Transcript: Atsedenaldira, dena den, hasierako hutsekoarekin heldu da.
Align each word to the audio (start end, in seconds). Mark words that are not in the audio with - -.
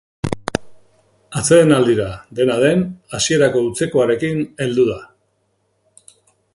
Atsedenaldira, 1.41 2.07
dena 2.39 2.57
den, 2.65 2.81
hasierako 3.19 3.63
hutsekoarekin 3.67 4.43
heldu 4.65 4.91
da. 4.93 4.99